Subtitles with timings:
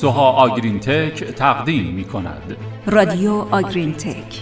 [0.00, 4.40] سوها آگرین تک تقدیم می کند رادیو آگرین تک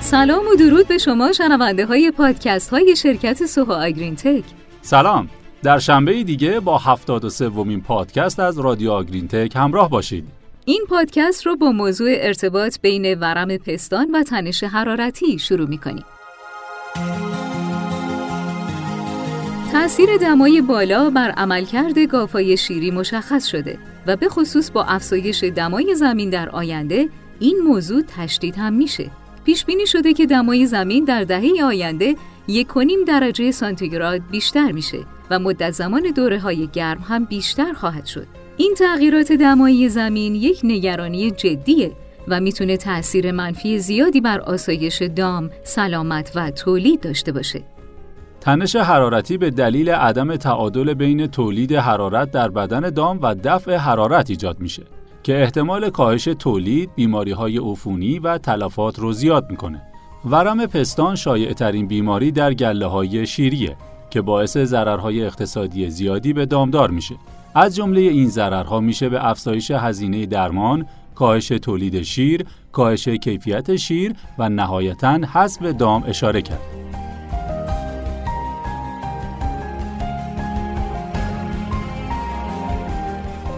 [0.00, 4.44] سلام و درود به شما شنونده های پادکست های شرکت سوها آگرین تک
[4.82, 5.28] سلام.
[5.62, 10.24] در شنبه دیگه با 73 ومین پادکست از رادیو آگرین تک همراه باشید.
[10.64, 16.04] این پادکست رو با موضوع ارتباط بین ورم پستان و تنش حرارتی شروع می کنیم.
[19.72, 25.94] تأثیر دمای بالا بر عملکرد گافای شیری مشخص شده و به خصوص با افزایش دمای
[25.94, 27.08] زمین در آینده
[27.40, 29.10] این موضوع تشدید هم میشه.
[29.44, 32.16] پیش بینی شده که دمای زمین در دهه آینده
[32.48, 32.68] یک
[33.06, 34.98] درجه سانتیگراد بیشتر میشه
[35.30, 38.26] و مدت زمان دوره های گرم هم بیشتر خواهد شد.
[38.56, 41.92] این تغییرات دمایی زمین یک نگرانی جدیه
[42.28, 47.62] و می‌تونه تأثیر منفی زیادی بر آسایش دام، سلامت و تولید داشته باشه.
[48.48, 54.30] تنش حرارتی به دلیل عدم تعادل بین تولید حرارت در بدن دام و دفع حرارت
[54.30, 54.82] ایجاد میشه
[55.22, 59.82] که احتمال کاهش تولید، بیماری های عفونی و تلفات رو زیاد می‌کنه.
[60.24, 63.76] ورم پستان شایع ترین بیماری در گله های شیریه
[64.10, 67.14] که باعث ضررهای اقتصادی زیادی به دامدار میشه.
[67.54, 74.12] از جمله این ضررها میشه به افزایش هزینه درمان، کاهش تولید شیر، کاهش کیفیت شیر
[74.38, 76.87] و نهایتا حذف دام اشاره کرد.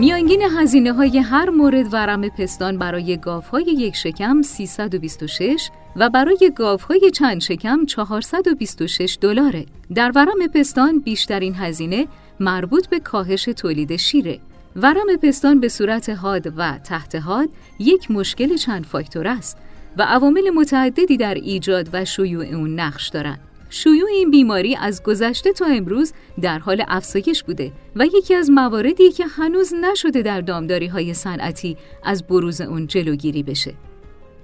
[0.00, 6.52] میانگین هزینه های هر مورد ورم پستان برای گاف های یک شکم 326 و برای
[6.56, 9.66] گاف های چند شکم 426 دلاره.
[9.94, 12.06] در ورم پستان بیشترین هزینه
[12.40, 14.40] مربوط به کاهش تولید شیره.
[14.76, 19.56] ورم پستان به صورت حاد و تحت حاد یک مشکل چند فاکتور است
[19.96, 23.49] و عوامل متعددی در ایجاد و شیوع اون نقش دارند.
[23.70, 29.10] شیوع این بیماری از گذشته تا امروز در حال افزایش بوده و یکی از مواردی
[29.10, 33.74] که هنوز نشده در دامداری های صنعتی از بروز اون جلوگیری بشه.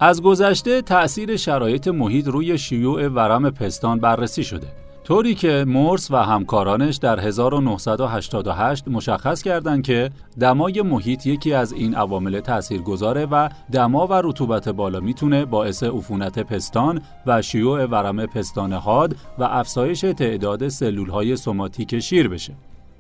[0.01, 4.86] از گذشته تأثیر شرایط محیط روی شیوع ورم پستان بررسی شده.
[5.07, 11.95] طوری که مورس و همکارانش در 1988 مشخص کردند که دمای محیط یکی از این
[11.95, 18.73] عوامل تاثیرگذاره و دما و رطوبت بالا می‌تونه باعث عفونت پستان و شیوع ورم پستان
[18.73, 22.55] حاد و افزایش تعداد سلولهای سوماتیک شیر بشه.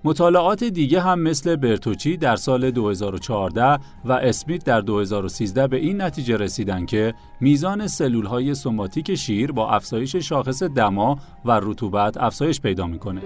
[0.07, 6.37] مطالعات دیگه هم مثل برتوچی در سال 2014 و اسمیت در 2013 به این نتیجه
[6.37, 12.87] رسیدن که میزان سلول های سوماتیک شیر با افزایش شاخص دما و رطوبت افزایش پیدا
[12.87, 13.21] می‌کنه.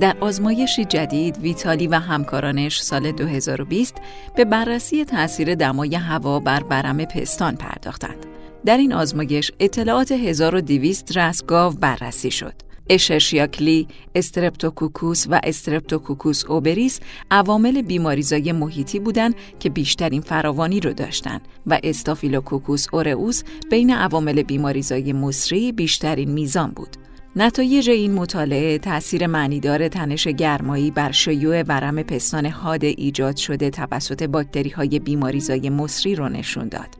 [0.00, 3.94] در آزمایشی جدید ویتالی و همکارانش سال 2020
[4.36, 8.37] به بررسی تاثیر دمای هوا بر ورم پستان پرداختند.
[8.64, 12.54] در این آزمایش اطلاعات 1200 رأس گاو بررسی شد.
[12.90, 21.80] اشرشیاکلی، استرپتوکوکوس و استرپتوکوکوس اوبریس عوامل بیماریزای محیطی بودند که بیشترین فراوانی رو داشتند و
[21.82, 26.96] استافیلوکوکوس اورئوس بین عوامل بیماریزای مسری بیشترین میزان بود.
[27.36, 34.22] نتایج این مطالعه تأثیر معنیدار تنش گرمایی بر شیوع ورم پستان حاد ایجاد شده توسط
[34.22, 36.97] باکتری های بیماریزای مصری رو نشون داد.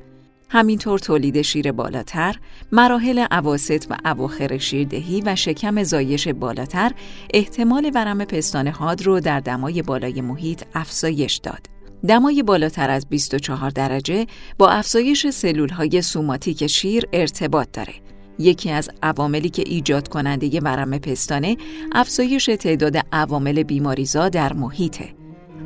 [0.50, 2.36] همینطور تولید شیر بالاتر،
[2.72, 6.92] مراحل عواست و اواخر شیردهی و شکم زایش بالاتر
[7.34, 11.66] احتمال ورم پستان حاد رو در دمای بالای محیط افزایش داد.
[12.08, 14.26] دمای بالاتر از 24 درجه
[14.58, 17.94] با افزایش سلول های سوماتیک شیر ارتباط داره.
[18.38, 21.56] یکی از عواملی که ایجاد کننده ورم پستانه
[21.92, 25.17] افزایش تعداد عوامل بیماریزا در محیطه.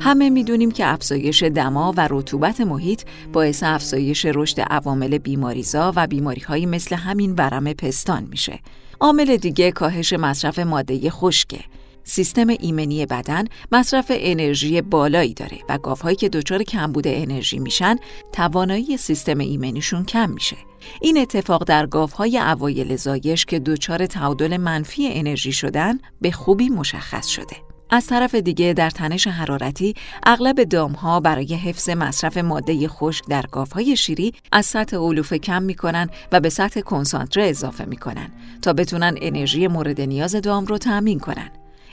[0.03, 3.01] همه می‌دونیم که افزایش دما و رطوبت محیط
[3.33, 8.59] باعث افزایش رشد عوامل بیماریزا و بیماریهایی مثل همین ورم پستان میشه.
[8.99, 11.59] عامل دیگه کاهش مصرف ماده خشکه.
[12.03, 17.95] سیستم ایمنی بدن مصرف انرژی بالایی داره و گاوهایی که دچار کمبود انرژی میشن
[18.31, 20.57] توانایی سیستم ایمنیشون کم میشه.
[21.01, 27.27] این اتفاق در گاوهای اوایل زایش که دچار تعادل منفی انرژی شدن به خوبی مشخص
[27.27, 27.72] شده.
[27.93, 29.93] از طرف دیگه در تنش حرارتی
[30.23, 36.09] اغلب دامها برای حفظ مصرف ماده خشک در گاوهای شیری از سطح علوفه کم می‌کنن
[36.31, 38.31] و به سطح کنسانتره اضافه می‌کنن
[38.61, 41.49] تا بتونن انرژی مورد نیاز دام رو تأمین کنن.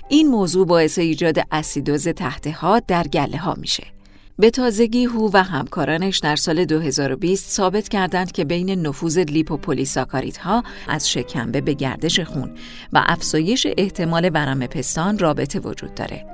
[0.09, 2.49] این موضوع باعث ایجاد اسیدوز تحت
[2.87, 4.00] در گله ها میشه.
[4.41, 11.11] به تازگی هو و همکارانش در سال 2020 ثابت کردند که بین نفوذ لیپوپولیساکاریدها از
[11.11, 12.51] شکمبه به گردش خون
[12.93, 16.27] و افزایش احتمال ورم پستان رابطه وجود داره.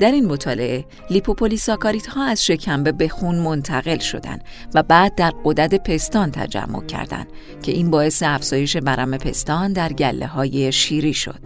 [0.00, 4.44] در این مطالعه لیپوپولیساکاریت ها از شکمبه به خون منتقل شدند
[4.74, 7.26] و بعد در قدرت پستان تجمع کردند
[7.62, 11.40] که این باعث افزایش ورم پستان در گله های شیری شد.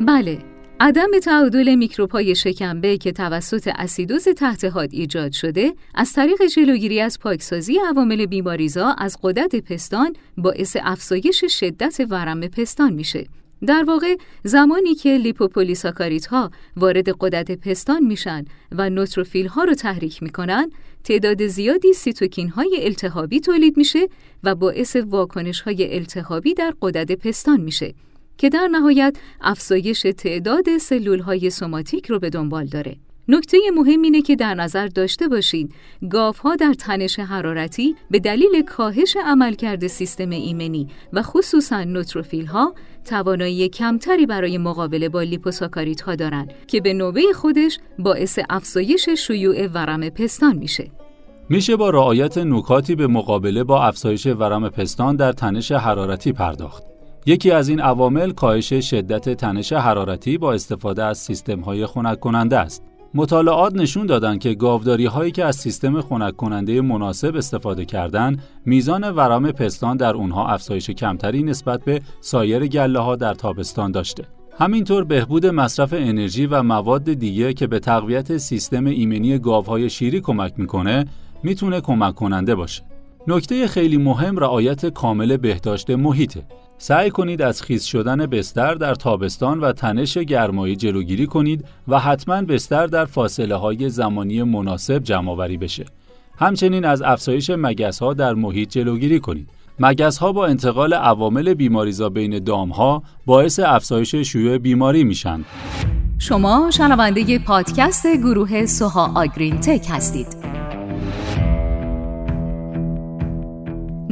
[0.00, 7.00] بله، عدم تعادل میکروب‌های شکمبه که توسط اسیدوز تحت حاد ایجاد شده از طریق جلوگیری
[7.00, 13.26] از پاکسازی عوامل بیماریزا از قدرت پستان باعث افزایش شدت ورم پستان میشه.
[13.66, 20.22] در واقع زمانی که لیپوپولیساکاریت ها وارد قدرت پستان میشن و نوتروفیل ها رو تحریک
[20.22, 20.70] می‌کنن
[21.04, 24.08] تعداد زیادی سیتوکین های التهابی تولید میشه
[24.44, 27.94] و باعث واکنش های التهابی در قدرت پستان میشه.
[28.38, 32.96] که در نهایت افزایش تعداد سلول های سوماتیک رو به دنبال داره.
[33.28, 35.74] نکته مهم اینه که در نظر داشته باشید
[36.10, 42.74] گاف ها در تنش حرارتی به دلیل کاهش عملکرد سیستم ایمنی و خصوصا نوتروفیل ها
[43.04, 49.66] توانایی کمتری برای مقابله با لیپوساکاریت ها دارند که به نوبه خودش باعث افزایش شیوع
[49.66, 50.90] ورم پستان میشه.
[51.48, 56.93] میشه با رعایت نکاتی به مقابله با افزایش ورم پستان در تنش حرارتی پرداخت.
[57.26, 62.58] یکی از این عوامل کاهش شدت تنش حرارتی با استفاده از سیستم های خنک کننده
[62.58, 62.82] است.
[63.14, 69.10] مطالعات نشون دادند که گاوداری هایی که از سیستم خنک کننده مناسب استفاده کردند، میزان
[69.10, 74.24] ورم پستان در اونها افزایش کمتری نسبت به سایر گله ها در تابستان داشته.
[74.58, 80.52] همینطور بهبود مصرف انرژی و مواد دیگه که به تقویت سیستم ایمنی گاوهای شیری کمک
[80.56, 81.04] می‌کنه
[81.42, 82.82] می‌تونه کمک کننده باشه.
[83.26, 86.42] نکته خیلی مهم رعایت کامل بهداشت محیطه.
[86.86, 92.42] سعی کنید از خیز شدن بستر در تابستان و تنش گرمایی جلوگیری کنید و حتما
[92.42, 95.84] بستر در فاصله های زمانی مناسب جمع آوری بشه.
[96.38, 99.48] همچنین از افزایش مگس ها در محیط جلوگیری کنید.
[99.78, 105.44] مگس ها با انتقال عوامل بیماریزا بین دام ها باعث افزایش شیوع بیماری میشن.
[106.18, 110.43] شما شنونده پادکست گروه سوها آگرین تک هستید.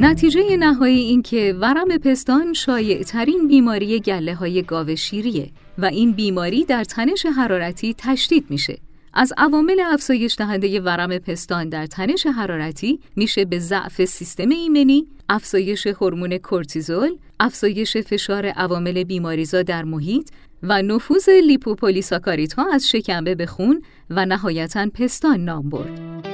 [0.03, 6.11] نتیجه نهایی این که ورم پستان شایع ترین بیماری گله های گاو شیریه و این
[6.11, 8.77] بیماری در تنش حرارتی تشدید میشه.
[9.13, 15.87] از عوامل افزایش دهنده ورم پستان در تنش حرارتی میشه به ضعف سیستم ایمنی، افزایش
[15.87, 20.29] هورمون کورتیزول، افزایش فشار عوامل بیماریزا در محیط
[20.63, 26.32] و نفوذ لیپوپولیساکاریت ها از شکمبه به خون و نهایتا پستان نام برد.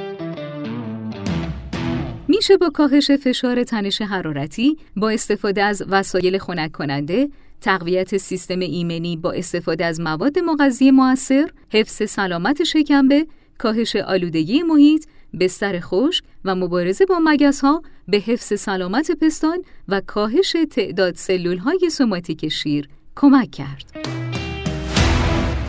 [2.30, 7.30] میشه با کاهش فشار تنش حرارتی با استفاده از وسایل خنک کننده
[7.62, 13.28] تقویت سیستم ایمنی با استفاده از مواد مغذی موثر، حفظ سلامت شکمبه،
[13.58, 15.06] کاهش آلودگی محیط،
[15.40, 21.58] بستر خشک و مبارزه با مگس ها به حفظ سلامت پستان و کاهش تعداد سلول
[21.58, 24.19] های سوماتیک شیر کمک کرد.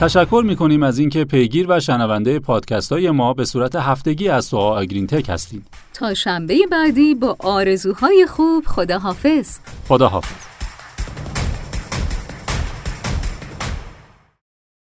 [0.00, 4.44] تشکر می کنیم از اینکه پیگیر و شنونده پادکست های ما به صورت هفتگی از
[4.44, 5.66] سوها آگرین تک هستیم.
[5.94, 9.58] تا شنبه بعدی با آرزوهای خوب خداحافظ.
[9.88, 10.49] خداحافظ.